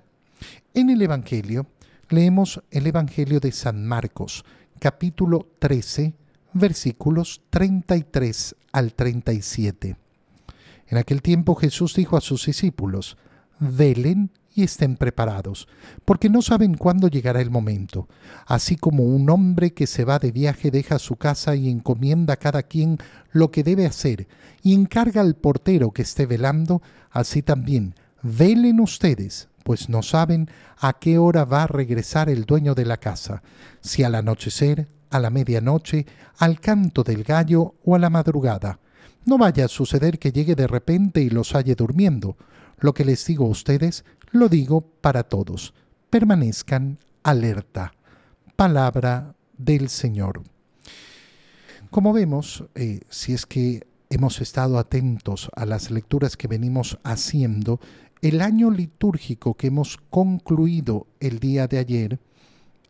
En 0.72 0.88
el 0.88 1.02
Evangelio 1.02 1.66
leemos 2.08 2.62
el 2.70 2.86
Evangelio 2.86 3.40
de 3.40 3.52
San 3.52 3.86
Marcos, 3.86 4.44
capítulo 4.78 5.48
13, 5.58 6.14
versículos 6.54 7.42
33 7.50 8.56
al 8.72 8.94
37. 8.94 10.03
En 10.88 10.98
aquel 10.98 11.22
tiempo 11.22 11.54
Jesús 11.54 11.94
dijo 11.94 12.16
a 12.16 12.20
sus 12.20 12.46
discípulos, 12.46 13.16
velen 13.58 14.30
y 14.54 14.62
estén 14.62 14.96
preparados, 14.96 15.66
porque 16.04 16.28
no 16.28 16.40
saben 16.40 16.74
cuándo 16.74 17.08
llegará 17.08 17.40
el 17.40 17.50
momento. 17.50 18.08
Así 18.46 18.76
como 18.76 19.02
un 19.02 19.28
hombre 19.30 19.72
que 19.72 19.86
se 19.86 20.04
va 20.04 20.18
de 20.18 20.30
viaje 20.30 20.70
deja 20.70 20.98
su 20.98 21.16
casa 21.16 21.56
y 21.56 21.68
encomienda 21.68 22.34
a 22.34 22.38
cada 22.38 22.62
quien 22.62 22.98
lo 23.32 23.50
que 23.50 23.64
debe 23.64 23.86
hacer, 23.86 24.28
y 24.62 24.74
encarga 24.74 25.20
al 25.20 25.34
portero 25.34 25.90
que 25.90 26.02
esté 26.02 26.26
velando, 26.26 26.82
así 27.10 27.42
también 27.42 27.94
velen 28.22 28.80
ustedes, 28.80 29.48
pues 29.64 29.88
no 29.88 30.02
saben 30.02 30.48
a 30.78 30.94
qué 30.94 31.18
hora 31.18 31.44
va 31.44 31.64
a 31.64 31.66
regresar 31.66 32.28
el 32.28 32.44
dueño 32.44 32.74
de 32.74 32.84
la 32.84 32.96
casa, 32.96 33.42
si 33.80 34.02
al 34.02 34.14
anochecer, 34.14 34.88
a 35.10 35.20
la 35.20 35.30
medianoche, 35.30 36.06
al 36.38 36.60
canto 36.60 37.02
del 37.04 37.24
gallo 37.24 37.74
o 37.84 37.94
a 37.94 37.98
la 37.98 38.10
madrugada. 38.10 38.78
No 39.24 39.38
vaya 39.38 39.64
a 39.64 39.68
suceder 39.68 40.18
que 40.18 40.32
llegue 40.32 40.54
de 40.54 40.66
repente 40.66 41.22
y 41.22 41.30
los 41.30 41.54
halle 41.54 41.74
durmiendo. 41.74 42.36
Lo 42.78 42.92
que 42.92 43.04
les 43.04 43.24
digo 43.26 43.46
a 43.46 43.50
ustedes, 43.50 44.04
lo 44.30 44.48
digo 44.48 44.82
para 44.82 45.22
todos. 45.22 45.72
Permanezcan 46.10 46.98
alerta. 47.22 47.94
Palabra 48.56 49.34
del 49.56 49.88
Señor. 49.88 50.42
Como 51.90 52.12
vemos, 52.12 52.64
eh, 52.74 53.00
si 53.08 53.32
es 53.32 53.46
que 53.46 53.86
hemos 54.10 54.40
estado 54.40 54.78
atentos 54.78 55.50
a 55.54 55.64
las 55.64 55.90
lecturas 55.90 56.36
que 56.36 56.48
venimos 56.48 56.98
haciendo, 57.02 57.80
el 58.20 58.40
año 58.40 58.70
litúrgico 58.70 59.54
que 59.54 59.68
hemos 59.68 59.98
concluido 60.10 61.06
el 61.20 61.38
día 61.38 61.66
de 61.66 61.78
ayer 61.78 62.18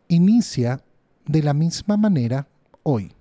inicia 0.08 0.82
de 1.26 1.42
la 1.42 1.54
misma 1.54 1.96
manera 1.96 2.48
hoy. 2.82 3.12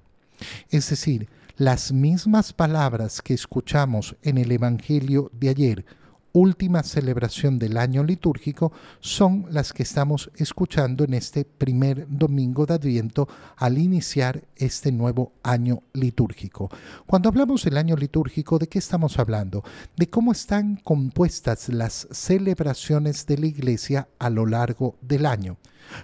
Es 0.70 0.90
decir, 0.90 1.30
las 1.58 1.92
mismas 1.92 2.52
palabras 2.52 3.22
que 3.22 3.36
escuchamos 3.36 4.16
en 4.24 4.40
el 4.40 4.52
Evangelio 4.52 5.30
de 5.34 5.50
ayer, 5.50 5.86
última 6.32 6.82
celebración 6.82 7.60
del 7.60 7.78
año 7.78 8.04
litúrgico, 8.04 8.72
son 9.00 9.46
las 9.52 9.72
que 9.72 9.84
estamos 9.84 10.32
escuchando 10.36 11.04
en 11.04 11.14
este 11.14 11.46
primer 11.46 12.08
domingo 12.10 12.66
de 12.66 12.74
Adviento 12.74 13.28
al 13.56 13.78
iniciar 13.78 14.44
este 14.56 14.92
nuevo 14.92 15.34
año 15.44 15.84
litúrgico. 15.94 16.72
Cuando 17.06 17.30
hablamos 17.30 17.64
del 17.64 17.78
año 17.78 17.96
litúrgico, 17.96 18.58
¿de 18.58 18.68
qué 18.68 18.80
estamos 18.80 19.20
hablando? 19.20 19.64
De 19.96 20.10
cómo 20.10 20.32
están 20.32 20.78
compuestas 20.78 21.70
las 21.70 22.08
celebraciones 22.10 23.28
de 23.28 23.38
la 23.38 23.46
Iglesia 23.46 24.08
a 24.18 24.32
lo 24.32 24.48
largo 24.48 24.98
del 25.02 25.28
año. 25.28 25.58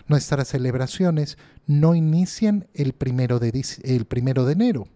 Nuestras 0.07 0.49
celebraciones 0.49 1.39
no 1.65 1.95
inician 1.95 2.67
el 2.75 2.93
primero 2.93 3.39
de, 3.39 3.65
el 3.83 4.05
primero 4.05 4.45
de 4.45 4.53
enero, 4.53 4.87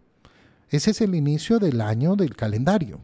ese 0.70 0.91
es 0.91 1.01
el 1.01 1.15
inicio 1.15 1.60
del 1.60 1.82
año 1.82 2.15
del 2.15 2.36
calendario. 2.36 3.01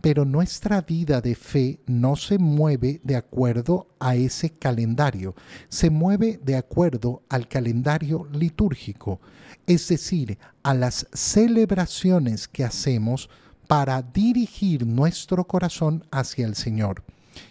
Pero 0.00 0.24
nuestra 0.24 0.82
vida 0.82 1.20
de 1.20 1.34
fe 1.34 1.80
no 1.86 2.16
se 2.16 2.38
mueve 2.38 3.00
de 3.04 3.16
acuerdo 3.16 3.86
a 3.98 4.16
ese 4.16 4.50
calendario, 4.50 5.34
se 5.68 5.88
mueve 5.88 6.38
de 6.42 6.56
acuerdo 6.56 7.22
al 7.28 7.48
calendario 7.48 8.28
litúrgico, 8.32 9.20
es 9.66 9.88
decir, 9.88 10.38
a 10.62 10.74
las 10.74 11.06
celebraciones 11.12 12.48
que 12.48 12.64
hacemos 12.64 13.30
para 13.66 14.02
dirigir 14.02 14.86
nuestro 14.86 15.44
corazón 15.44 16.04
hacia 16.10 16.46
el 16.46 16.54
Señor. 16.54 17.02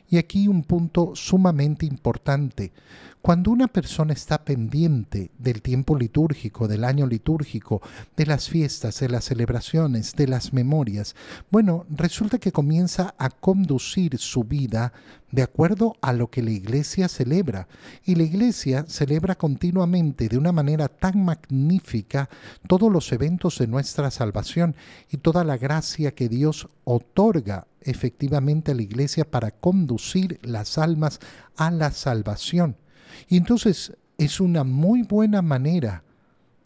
Y 0.09 0.17
aquí 0.17 0.47
un 0.47 0.63
punto 0.63 1.15
sumamente 1.15 1.85
importante. 1.85 2.71
Cuando 3.23 3.51
una 3.51 3.69
persona 3.69 4.11
está 4.11 4.43
pendiente 4.43 5.31
del 5.39 5.61
tiempo 5.61 5.97
litúrgico, 5.97 6.67
del 6.67 6.83
año 6.83 7.07
litúrgico, 7.07 7.81
de 8.17 8.25
las 8.25 8.49
fiestas, 8.49 8.99
de 8.99 9.07
las 9.07 9.23
celebraciones, 9.23 10.13
de 10.17 10.27
las 10.27 10.51
memorias, 10.51 11.15
bueno, 11.49 11.85
resulta 11.89 12.37
que 12.37 12.51
comienza 12.51 13.15
a 13.17 13.29
conducir 13.29 14.17
su 14.17 14.43
vida 14.43 14.91
de 15.31 15.41
acuerdo 15.41 15.95
a 16.01 16.11
lo 16.11 16.29
que 16.29 16.43
la 16.43 16.51
iglesia 16.51 17.07
celebra. 17.07 17.69
Y 18.03 18.15
la 18.15 18.23
iglesia 18.23 18.83
celebra 18.89 19.35
continuamente 19.35 20.27
de 20.27 20.37
una 20.37 20.51
manera 20.51 20.89
tan 20.89 21.23
magnífica 21.23 22.27
todos 22.67 22.91
los 22.91 23.09
eventos 23.13 23.57
de 23.57 23.67
nuestra 23.67 24.11
salvación 24.11 24.75
y 25.09 25.15
toda 25.15 25.45
la 25.45 25.55
gracia 25.55 26.13
que 26.13 26.27
Dios 26.27 26.67
otorga 26.83 27.67
efectivamente 27.79 28.73
a 28.73 28.75
la 28.75 28.81
iglesia 28.81 29.23
para 29.23 29.51
conducir 29.51 30.39
las 30.43 30.77
almas 30.77 31.21
a 31.55 31.71
la 31.71 31.91
salvación. 31.91 32.75
Y 33.27 33.37
entonces 33.37 33.93
es 34.17 34.39
una 34.39 34.63
muy 34.63 35.03
buena 35.03 35.41
manera 35.41 36.03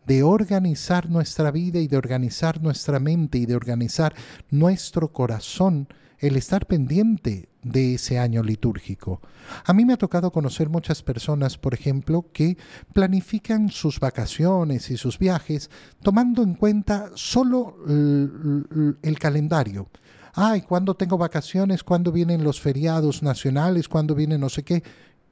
de 0.06 0.24
organizar 0.24 1.10
nuestra 1.10 1.52
vida 1.52 1.80
y 1.80 1.88
de 1.88 1.98
organizar 1.98 2.62
nuestra 2.62 3.00
mente 3.00 3.38
y 3.38 3.46
de 3.46 3.56
organizar 3.56 4.16
nuestro 4.50 5.12
corazón 5.12 5.88
el 6.20 6.36
estar 6.36 6.66
pendiente 6.66 7.50
de 7.62 7.96
ese 7.96 8.18
año 8.18 8.42
litúrgico. 8.42 9.22
A 9.66 9.74
mí 9.74 9.86
me 9.86 9.94
ha 9.94 9.98
tocado 9.98 10.32
conocer 10.32 10.70
muchas 10.70 11.04
personas, 11.04 11.58
por 11.58 11.74
ejemplo, 11.74 12.26
que 12.34 12.58
planifican 12.94 13.70
sus 13.70 14.00
vacaciones 14.00 14.90
y 14.90 14.98
sus 14.98 15.20
viajes 15.20 15.70
tomando 16.02 16.42
en 16.42 16.56
cuenta 16.56 17.12
solo 17.16 17.78
el, 17.88 19.20
calendario. 19.20 19.90
Ay, 20.34 20.62
¿cuándo 20.62 20.96
tengo 20.96 21.18
vacaciones? 21.18 21.84
¿Cuándo 21.84 22.12
vienen 22.12 22.44
los 22.44 22.62
feriados 22.62 23.24
nacionales? 23.24 23.88
¿Cuándo 23.88 24.16
viene 24.16 24.38
no 24.38 24.50
sé 24.50 24.64
qué? 24.64 24.84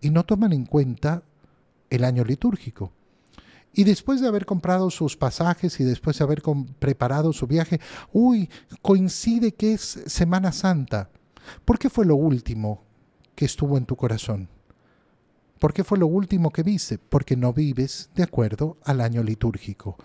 Y 0.05 0.11
no 0.11 0.23
toman 0.23 0.53
en 0.53 0.67
cuenta 0.67 1.23
el 1.89 2.03
año 2.03 2.23
litúrgico. 2.23 2.91
Y 3.73 3.85
después 3.85 4.21
de 4.21 4.27
haber 4.27 4.45
comprado 4.45 4.91
sus 4.91 5.17
pasajes 5.17 5.79
y 5.79 5.83
después 5.83 6.19
de 6.19 6.23
haber 6.23 6.43
preparado 6.77 7.33
su 7.33 7.47
viaje, 7.47 7.81
uy, 8.13 8.47
coincide 8.83 9.55
que 9.55 9.73
es 9.73 10.03
Semana 10.05 10.51
Santa. 10.51 11.09
¿Por 11.65 11.79
qué 11.79 11.89
fue 11.89 12.05
lo 12.05 12.17
último 12.17 12.83
que 13.33 13.45
estuvo 13.45 13.79
en 13.79 13.87
tu 13.87 13.95
corazón? 13.95 14.47
¿Por 15.57 15.73
qué 15.73 15.83
fue 15.83 15.97
lo 15.97 16.05
último 16.05 16.51
que 16.51 16.61
viste? 16.61 16.99
Porque 16.99 17.35
no 17.35 17.51
vives 17.51 18.11
de 18.13 18.21
acuerdo 18.21 18.77
al 18.83 19.01
año 19.01 19.23
litúrgico. 19.23 19.97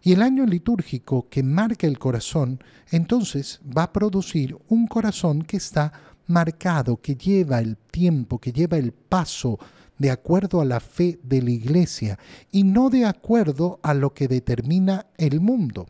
Y 0.00 0.12
el 0.12 0.22
año 0.22 0.46
litúrgico 0.46 1.28
que 1.28 1.42
marca 1.42 1.88
el 1.88 1.98
corazón, 1.98 2.62
entonces 2.92 3.60
va 3.76 3.82
a 3.82 3.92
producir 3.92 4.56
un 4.68 4.86
corazón 4.86 5.42
que 5.42 5.56
está 5.56 5.92
marcado, 6.30 6.96
que 6.96 7.16
lleva 7.16 7.58
el 7.58 7.76
tiempo, 7.76 8.38
que 8.38 8.52
lleva 8.52 8.78
el 8.78 8.92
paso 8.92 9.58
de 9.98 10.10
acuerdo 10.10 10.62
a 10.62 10.64
la 10.64 10.80
fe 10.80 11.20
de 11.22 11.42
la 11.42 11.50
iglesia 11.50 12.18
y 12.50 12.62
no 12.64 12.88
de 12.88 13.04
acuerdo 13.04 13.78
a 13.82 13.92
lo 13.92 14.14
que 14.14 14.28
determina 14.28 15.06
el 15.18 15.40
mundo. 15.40 15.86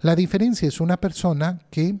La 0.00 0.16
diferencia 0.16 0.66
es 0.66 0.80
una 0.80 0.96
persona 0.96 1.60
que 1.70 2.00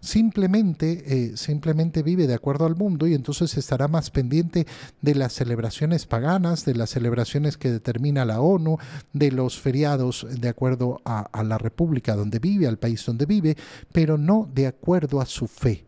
simplemente, 0.00 1.04
eh, 1.06 1.36
simplemente 1.36 2.02
vive 2.02 2.26
de 2.26 2.34
acuerdo 2.34 2.66
al 2.66 2.76
mundo 2.76 3.06
y 3.06 3.14
entonces 3.14 3.56
estará 3.56 3.88
más 3.88 4.10
pendiente 4.10 4.66
de 5.00 5.14
las 5.14 5.32
celebraciones 5.32 6.04
paganas, 6.04 6.66
de 6.66 6.74
las 6.74 6.90
celebraciones 6.90 7.56
que 7.56 7.70
determina 7.70 8.26
la 8.26 8.42
ONU, 8.42 8.76
de 9.14 9.32
los 9.32 9.58
feriados 9.58 10.26
de 10.30 10.48
acuerdo 10.48 11.00
a, 11.06 11.20
a 11.20 11.42
la 11.42 11.56
república 11.56 12.14
donde 12.14 12.38
vive, 12.38 12.66
al 12.66 12.78
país 12.78 13.04
donde 13.06 13.24
vive, 13.24 13.56
pero 13.92 14.18
no 14.18 14.46
de 14.52 14.66
acuerdo 14.66 15.22
a 15.22 15.26
su 15.26 15.46
fe. 15.48 15.86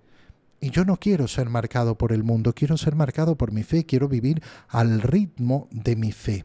Y 0.60 0.70
yo 0.70 0.84
no 0.84 0.96
quiero 0.96 1.28
ser 1.28 1.48
marcado 1.48 1.96
por 1.96 2.12
el 2.12 2.24
mundo, 2.24 2.52
quiero 2.52 2.76
ser 2.76 2.96
marcado 2.96 3.36
por 3.36 3.52
mi 3.52 3.62
fe, 3.62 3.86
quiero 3.86 4.08
vivir 4.08 4.42
al 4.68 5.00
ritmo 5.00 5.68
de 5.70 5.94
mi 5.94 6.10
fe. 6.12 6.44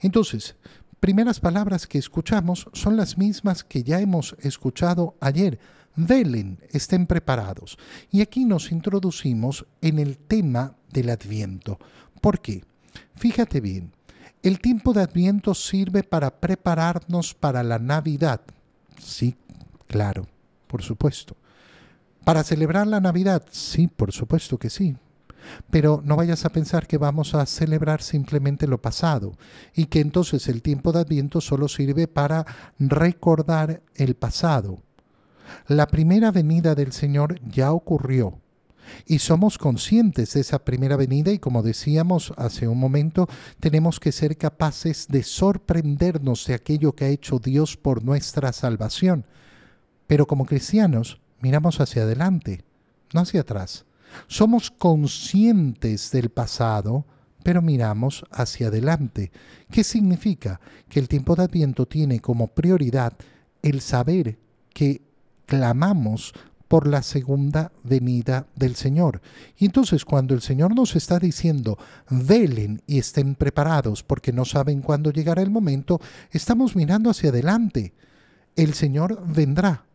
Entonces, 0.00 0.56
primeras 1.00 1.40
palabras 1.40 1.86
que 1.86 1.98
escuchamos 1.98 2.68
son 2.72 2.96
las 2.96 3.18
mismas 3.18 3.64
que 3.64 3.82
ya 3.82 4.00
hemos 4.00 4.36
escuchado 4.40 5.16
ayer. 5.20 5.58
Velen, 5.96 6.60
estén 6.70 7.06
preparados. 7.06 7.76
Y 8.12 8.20
aquí 8.20 8.44
nos 8.44 8.70
introducimos 8.70 9.66
en 9.80 9.98
el 9.98 10.18
tema 10.18 10.76
del 10.92 11.10
adviento. 11.10 11.78
¿Por 12.20 12.40
qué? 12.40 12.62
Fíjate 13.16 13.60
bien, 13.60 13.92
el 14.42 14.60
tiempo 14.60 14.92
de 14.92 15.02
adviento 15.02 15.54
sirve 15.54 16.04
para 16.04 16.38
prepararnos 16.38 17.34
para 17.34 17.64
la 17.64 17.80
Navidad. 17.80 18.40
Sí, 19.02 19.36
claro, 19.88 20.28
por 20.68 20.82
supuesto. 20.82 21.36
¿Para 22.24 22.44
celebrar 22.44 22.86
la 22.86 23.00
Navidad? 23.00 23.44
Sí, 23.50 23.88
por 23.88 24.12
supuesto 24.12 24.58
que 24.58 24.70
sí. 24.70 24.96
Pero 25.70 26.02
no 26.04 26.16
vayas 26.16 26.44
a 26.44 26.50
pensar 26.50 26.86
que 26.86 26.98
vamos 26.98 27.34
a 27.34 27.46
celebrar 27.46 28.02
simplemente 28.02 28.66
lo 28.66 28.82
pasado 28.82 29.32
y 29.74 29.86
que 29.86 30.00
entonces 30.00 30.46
el 30.48 30.62
tiempo 30.62 30.92
de 30.92 31.00
Adviento 31.00 31.40
solo 31.40 31.68
sirve 31.68 32.06
para 32.06 32.44
recordar 32.78 33.82
el 33.94 34.14
pasado. 34.14 34.82
La 35.66 35.86
primera 35.86 36.30
venida 36.30 36.74
del 36.74 36.92
Señor 36.92 37.40
ya 37.48 37.72
ocurrió 37.72 38.40
y 39.06 39.18
somos 39.18 39.58
conscientes 39.58 40.34
de 40.34 40.40
esa 40.40 40.64
primera 40.64 40.96
venida 40.96 41.32
y 41.32 41.38
como 41.38 41.62
decíamos 41.62 42.32
hace 42.36 42.68
un 42.68 42.78
momento, 42.78 43.28
tenemos 43.60 44.00
que 44.00 44.12
ser 44.12 44.36
capaces 44.36 45.08
de 45.08 45.22
sorprendernos 45.22 46.46
de 46.46 46.54
aquello 46.54 46.94
que 46.94 47.04
ha 47.04 47.08
hecho 47.08 47.38
Dios 47.38 47.76
por 47.76 48.04
nuestra 48.04 48.52
salvación. 48.52 49.24
Pero 50.06 50.26
como 50.26 50.46
cristianos, 50.46 51.20
miramos 51.40 51.80
hacia 51.80 52.02
adelante, 52.02 52.64
no 53.12 53.20
hacia 53.20 53.42
atrás. 53.42 53.84
Somos 54.26 54.70
conscientes 54.70 56.10
del 56.10 56.30
pasado, 56.30 57.04
pero 57.42 57.62
miramos 57.62 58.24
hacia 58.30 58.68
adelante. 58.68 59.30
¿Qué 59.70 59.84
significa? 59.84 60.60
Que 60.88 61.00
el 61.00 61.08
tiempo 61.08 61.36
de 61.36 61.44
Adviento 61.44 61.86
tiene 61.86 62.20
como 62.20 62.48
prioridad 62.48 63.14
el 63.62 63.80
saber 63.80 64.38
que 64.72 65.02
clamamos 65.46 66.32
por 66.68 66.86
la 66.86 67.02
segunda 67.02 67.72
venida 67.82 68.46
del 68.54 68.76
Señor. 68.76 69.22
Y 69.56 69.64
entonces 69.64 70.04
cuando 70.04 70.34
el 70.34 70.42
Señor 70.42 70.74
nos 70.74 70.94
está 70.94 71.18
diciendo, 71.18 71.78
velen 72.10 72.82
y 72.86 72.98
estén 72.98 73.34
preparados 73.34 74.02
porque 74.02 74.32
no 74.32 74.44
saben 74.44 74.82
cuándo 74.82 75.10
llegará 75.10 75.42
el 75.42 75.50
momento, 75.50 76.00
estamos 76.30 76.76
mirando 76.76 77.08
hacia 77.10 77.30
adelante. 77.30 77.94
El 78.54 78.74
Señor 78.74 79.22
vendrá 79.26 79.86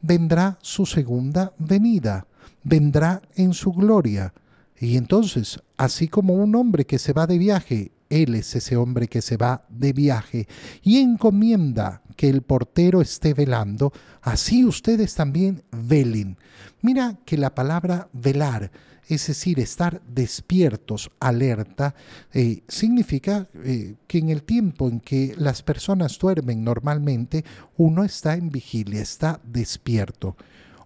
vendrá 0.00 0.58
su 0.62 0.86
segunda 0.86 1.52
venida, 1.58 2.26
vendrá 2.62 3.22
en 3.34 3.52
su 3.54 3.72
gloria. 3.72 4.32
Y 4.78 4.96
entonces, 4.96 5.60
así 5.76 6.08
como 6.08 6.34
un 6.34 6.54
hombre 6.54 6.84
que 6.84 6.98
se 6.98 7.12
va 7.12 7.26
de 7.26 7.38
viaje, 7.38 7.92
él 8.08 8.34
es 8.34 8.54
ese 8.54 8.76
hombre 8.76 9.08
que 9.08 9.22
se 9.22 9.36
va 9.36 9.64
de 9.68 9.92
viaje 9.92 10.46
y 10.82 10.98
encomienda 10.98 12.02
que 12.16 12.28
el 12.28 12.42
portero 12.42 13.00
esté 13.00 13.34
velando, 13.34 13.92
así 14.22 14.64
ustedes 14.64 15.14
también 15.14 15.62
velen. 15.72 16.38
Mira 16.82 17.18
que 17.24 17.36
la 17.36 17.54
palabra 17.54 18.08
velar 18.12 18.70
es 19.08 19.26
decir, 19.28 19.60
estar 19.60 20.02
despiertos, 20.02 21.10
alerta, 21.20 21.94
eh, 22.32 22.62
significa 22.68 23.48
eh, 23.64 23.94
que 24.06 24.18
en 24.18 24.30
el 24.30 24.42
tiempo 24.42 24.88
en 24.88 25.00
que 25.00 25.34
las 25.38 25.62
personas 25.62 26.18
duermen 26.18 26.64
normalmente, 26.64 27.44
uno 27.76 28.04
está 28.04 28.34
en 28.34 28.50
vigilia, 28.50 29.00
está 29.00 29.40
despierto. 29.44 30.36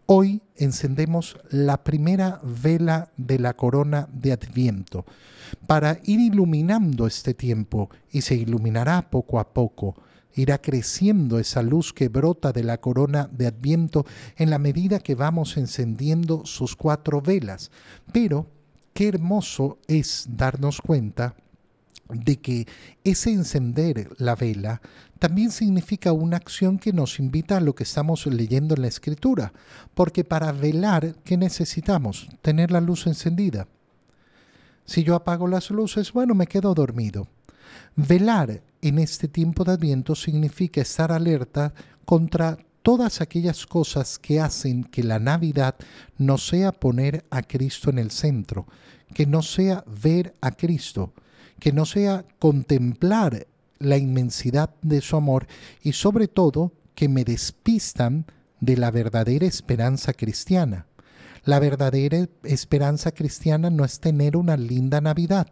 Hoy 0.06 0.42
encendemos 0.56 1.38
la 1.50 1.84
primera 1.84 2.40
vela 2.42 3.10
de 3.16 3.38
la 3.38 3.54
corona 3.54 4.08
de 4.12 4.32
Adviento 4.32 5.06
para 5.66 6.00
ir 6.04 6.20
iluminando 6.20 7.06
este 7.06 7.32
tiempo 7.32 7.90
y 8.10 8.22
se 8.22 8.34
iluminará 8.34 9.08
poco 9.08 9.38
a 9.38 9.52
poco 9.52 9.94
irá 10.34 10.58
creciendo 10.58 11.38
esa 11.38 11.62
luz 11.62 11.92
que 11.92 12.08
brota 12.08 12.52
de 12.52 12.64
la 12.64 12.78
corona 12.78 13.28
de 13.32 13.46
Adviento 13.46 14.06
en 14.36 14.50
la 14.50 14.58
medida 14.58 15.00
que 15.00 15.14
vamos 15.14 15.56
encendiendo 15.56 16.44
sus 16.44 16.76
cuatro 16.76 17.20
velas. 17.20 17.70
Pero 18.12 18.46
qué 18.94 19.08
hermoso 19.08 19.78
es 19.88 20.26
darnos 20.28 20.80
cuenta 20.80 21.34
de 22.08 22.36
que 22.38 22.66
ese 23.04 23.32
encender 23.32 24.10
la 24.18 24.34
vela 24.34 24.80
también 25.18 25.50
significa 25.50 26.12
una 26.12 26.38
acción 26.38 26.78
que 26.78 26.92
nos 26.92 27.18
invita 27.18 27.58
a 27.58 27.60
lo 27.60 27.74
que 27.74 27.84
estamos 27.84 28.26
leyendo 28.26 28.74
en 28.74 28.82
la 28.82 28.88
escritura, 28.88 29.52
porque 29.94 30.24
para 30.24 30.50
velar, 30.50 31.14
¿qué 31.24 31.36
necesitamos? 31.36 32.28
Tener 32.40 32.70
la 32.70 32.80
luz 32.80 33.06
encendida. 33.06 33.68
Si 34.86 35.04
yo 35.04 35.14
apago 35.14 35.46
las 35.46 35.70
luces, 35.70 36.12
bueno, 36.12 36.34
me 36.34 36.46
quedo 36.46 36.74
dormido. 36.74 37.28
Velar 37.96 38.62
en 38.82 38.98
este 38.98 39.28
tiempo 39.28 39.64
de 39.64 39.72
Adviento 39.72 40.14
significa 40.14 40.80
estar 40.80 41.12
alerta 41.12 41.74
contra 42.04 42.58
todas 42.82 43.20
aquellas 43.20 43.66
cosas 43.66 44.18
que 44.18 44.40
hacen 44.40 44.84
que 44.84 45.02
la 45.02 45.18
Navidad 45.18 45.76
no 46.16 46.38
sea 46.38 46.72
poner 46.72 47.24
a 47.30 47.42
Cristo 47.42 47.90
en 47.90 47.98
el 47.98 48.10
centro, 48.10 48.66
que 49.14 49.26
no 49.26 49.42
sea 49.42 49.84
ver 49.86 50.34
a 50.40 50.52
Cristo, 50.52 51.12
que 51.58 51.72
no 51.72 51.84
sea 51.84 52.24
contemplar 52.38 53.46
la 53.78 53.96
inmensidad 53.96 54.74
de 54.82 55.00
su 55.00 55.16
amor 55.16 55.46
y 55.82 55.92
sobre 55.92 56.28
todo 56.28 56.72
que 56.94 57.08
me 57.08 57.24
despistan 57.24 58.26
de 58.60 58.76
la 58.76 58.90
verdadera 58.90 59.46
esperanza 59.46 60.12
cristiana. 60.12 60.86
La 61.44 61.58
verdadera 61.58 62.28
esperanza 62.44 63.12
cristiana 63.12 63.70
no 63.70 63.84
es 63.84 64.00
tener 64.00 64.36
una 64.36 64.56
linda 64.56 65.00
Navidad, 65.00 65.48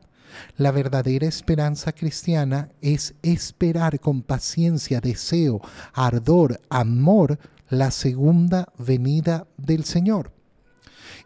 la 0.56 0.70
verdadera 0.70 1.26
esperanza 1.26 1.92
cristiana 1.92 2.70
es 2.80 3.14
esperar 3.22 4.00
con 4.00 4.22
paciencia, 4.22 5.00
deseo, 5.00 5.60
ardor, 5.92 6.60
amor 6.68 7.38
la 7.68 7.90
segunda 7.90 8.68
venida 8.78 9.46
del 9.56 9.84
Señor. 9.84 10.32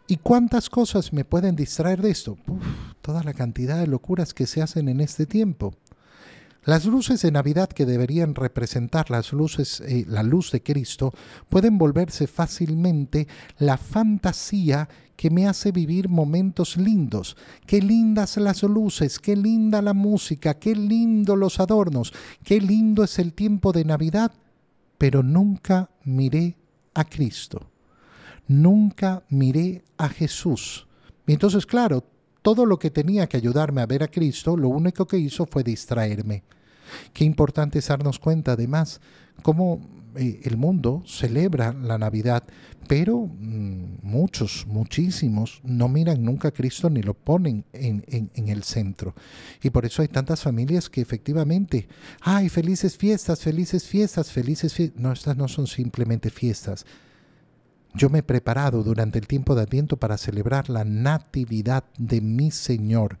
¿Y 0.07 0.17
cuántas 0.17 0.69
cosas 0.69 1.13
me 1.13 1.23
pueden 1.23 1.55
distraer 1.55 2.01
de 2.01 2.11
esto? 2.11 2.37
toda 3.03 3.21
la 3.21 3.33
cantidad 3.33 3.77
de 3.77 3.85
locuras 3.85 4.33
que 4.33 4.47
se 4.47 4.61
hacen 4.63 4.87
en 4.89 5.01
este 5.01 5.27
tiempo. 5.27 5.75
Las 6.65 6.85
luces 6.85 7.21
de 7.21 7.31
Navidad 7.31 7.67
que 7.67 7.85
deberían 7.85 8.35
representar 8.35 9.11
las 9.11 9.33
luces, 9.33 9.81
eh, 9.81 10.05
la 10.07 10.23
luz 10.23 10.51
de 10.51 10.63
Cristo, 10.63 11.13
pueden 11.49 11.77
volverse 11.77 12.25
fácilmente 12.25 13.27
la 13.57 13.77
fantasía 13.77 14.87
que 15.17 15.29
me 15.29 15.45
hace 15.45 15.73
vivir 15.73 16.07
momentos 16.07 16.77
lindos. 16.77 17.35
Qué 17.67 17.81
lindas 17.81 18.37
las 18.37 18.63
luces, 18.63 19.19
qué 19.19 19.35
linda 19.35 19.81
la 19.81 19.93
música, 19.93 20.53
qué 20.53 20.73
lindo 20.73 21.35
los 21.35 21.59
adornos, 21.59 22.13
qué 22.45 22.61
lindo 22.61 23.03
es 23.03 23.19
el 23.19 23.33
tiempo 23.33 23.73
de 23.73 23.83
Navidad, 23.83 24.31
pero 24.97 25.21
nunca 25.21 25.89
miré 26.05 26.55
a 26.93 27.03
Cristo. 27.03 27.69
Nunca 28.47 29.23
miré 29.29 29.83
a 29.97 30.07
Jesús. 30.07 30.87
Y 31.27 31.33
entonces, 31.33 31.65
claro, 31.65 32.05
todo 32.43 32.67
lo 32.67 32.77
que 32.77 32.91
tenía 32.91 33.27
que 33.27 33.37
ayudarme 33.37 33.81
a 33.81 33.87
ver 33.87 34.03
a 34.03 34.09
Cristo, 34.09 34.55
lo 34.55 34.69
único 34.69 35.07
que 35.07 35.17
hizo 35.17 35.47
fue 35.47 35.63
distraerme. 35.63 36.43
Qué 37.13 37.23
importante 37.23 37.79
es 37.79 37.87
darnos 37.87 38.19
cuenta, 38.19 38.51
además, 38.51 39.01
cómo 39.41 39.81
eh, 40.15 40.41
el 40.43 40.57
mundo 40.57 41.01
celebra 41.07 41.73
la 41.73 41.97
Navidad, 41.97 42.43
pero 42.87 43.17
mm, 43.25 43.99
muchos, 44.03 44.67
muchísimos, 44.67 45.61
no 45.63 45.87
miran 45.87 46.23
nunca 46.23 46.49
a 46.49 46.51
Cristo 46.51 46.89
ni 46.89 47.01
lo 47.01 47.13
ponen 47.13 47.63
en, 47.71 48.03
en, 48.07 48.47
el 48.49 48.63
centro. 48.63 49.15
Y 49.63 49.69
por 49.69 49.85
eso 49.85 50.01
hay 50.01 50.09
tantas 50.09 50.41
familias 50.41 50.89
que 50.89 51.01
efectivamente, 51.01 51.87
ay, 52.21 52.49
felices 52.49 52.97
fiestas, 52.97 53.39
felices 53.39 53.87
fiestas, 53.87 54.29
felices 54.31 54.73
fiestas. 54.73 55.01
No, 55.01 55.13
estas 55.13 55.37
no 55.37 55.47
son 55.47 55.65
simplemente 55.65 56.29
fiestas 56.29 56.85
yo 57.95 58.09
me 58.09 58.19
he 58.19 58.23
preparado 58.23 58.83
durante 58.83 59.19
el 59.19 59.27
tiempo 59.27 59.53
de 59.53 59.61
Adviento 59.61 59.97
para 59.97 60.17
celebrar 60.17 60.69
la 60.69 60.83
natividad 60.83 61.83
de 61.97 62.21
mi 62.21 62.49
Señor. 62.49 63.19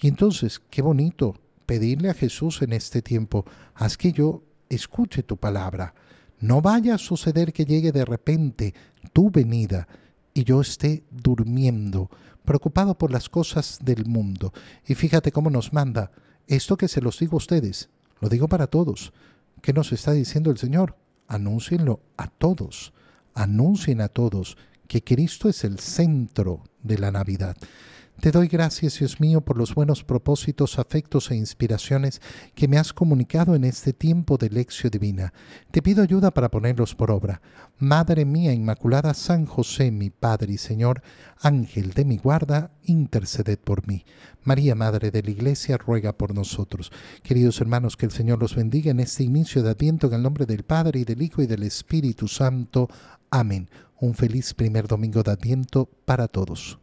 Y 0.00 0.08
entonces, 0.08 0.60
qué 0.70 0.82
bonito 0.82 1.36
pedirle 1.64 2.10
a 2.10 2.14
Jesús 2.14 2.62
en 2.62 2.72
este 2.72 3.00
tiempo, 3.00 3.46
haz 3.74 3.96
que 3.96 4.12
yo 4.12 4.42
escuche 4.68 5.22
tu 5.22 5.36
palabra. 5.38 5.94
No 6.38 6.60
vaya 6.60 6.94
a 6.94 6.98
suceder 6.98 7.52
que 7.52 7.64
llegue 7.64 7.92
de 7.92 8.04
repente 8.04 8.74
tu 9.12 9.30
venida 9.30 9.88
y 10.34 10.44
yo 10.44 10.60
esté 10.60 11.04
durmiendo, 11.10 12.10
preocupado 12.44 12.96
por 12.96 13.10
las 13.10 13.28
cosas 13.28 13.78
del 13.82 14.04
mundo. 14.04 14.52
Y 14.86 14.94
fíjate 14.94 15.32
cómo 15.32 15.48
nos 15.50 15.72
manda 15.72 16.10
esto 16.46 16.76
que 16.76 16.88
se 16.88 17.00
los 17.00 17.18
digo 17.18 17.36
a 17.36 17.38
ustedes, 17.38 17.88
lo 18.20 18.28
digo 18.28 18.48
para 18.48 18.66
todos. 18.66 19.12
¿Qué 19.62 19.72
nos 19.72 19.92
está 19.92 20.12
diciendo 20.12 20.50
el 20.50 20.58
Señor? 20.58 20.96
Anúncienlo 21.28 22.00
a 22.16 22.26
todos 22.26 22.92
anuncien 23.34 24.00
a 24.00 24.08
todos 24.08 24.56
que 24.86 25.04
Cristo 25.04 25.48
es 25.48 25.64
el 25.64 25.78
centro 25.78 26.64
de 26.82 26.98
la 26.98 27.10
Navidad. 27.10 27.56
Te 28.20 28.32
doy 28.32 28.48
gracias, 28.48 28.98
Dios 28.98 29.18
mío, 29.18 29.40
por 29.40 29.56
los 29.56 29.74
buenos 29.74 30.04
propósitos, 30.04 30.78
afectos 30.78 31.30
e 31.30 31.36
inspiraciones 31.36 32.20
que 32.54 32.68
me 32.68 32.76
has 32.76 32.92
comunicado 32.92 33.54
en 33.54 33.64
este 33.64 33.94
tiempo 33.94 34.36
de 34.36 34.50
lección 34.50 34.90
divina. 34.90 35.32
Te 35.70 35.80
pido 35.80 36.02
ayuda 36.02 36.30
para 36.30 36.50
ponerlos 36.50 36.94
por 36.94 37.10
obra. 37.10 37.40
Madre 37.78 38.26
mía 38.26 38.52
Inmaculada, 38.52 39.14
San 39.14 39.46
José, 39.46 39.90
mi 39.90 40.10
Padre 40.10 40.52
y 40.52 40.58
Señor, 40.58 41.02
Ángel 41.40 41.94
de 41.94 42.04
mi 42.04 42.18
guarda, 42.18 42.72
interceded 42.84 43.58
por 43.58 43.88
mí. 43.88 44.04
María, 44.44 44.74
Madre 44.74 45.10
de 45.10 45.22
la 45.22 45.30
Iglesia, 45.30 45.78
ruega 45.78 46.12
por 46.12 46.34
nosotros. 46.34 46.92
Queridos 47.22 47.58
hermanos, 47.62 47.96
que 47.96 48.04
el 48.04 48.12
Señor 48.12 48.38
los 48.38 48.54
bendiga 48.54 48.90
en 48.90 49.00
este 49.00 49.24
inicio 49.24 49.62
de 49.62 49.70
Adviento 49.70 50.08
en 50.08 50.12
el 50.12 50.22
nombre 50.22 50.44
del 50.44 50.64
Padre 50.64 51.00
y 51.00 51.04
del 51.04 51.22
Hijo 51.22 51.40
y 51.40 51.46
del 51.46 51.62
Espíritu 51.62 52.28
Santo. 52.28 52.90
Amén. 53.30 53.70
Un 53.98 54.12
feliz 54.12 54.52
primer 54.52 54.88
domingo 54.88 55.22
de 55.22 55.30
Adviento 55.30 55.88
para 56.04 56.28
todos. 56.28 56.78